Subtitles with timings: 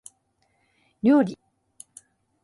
[1.03, 1.37] 料理